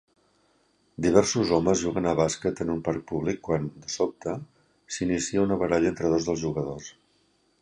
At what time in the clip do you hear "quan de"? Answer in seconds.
3.49-3.93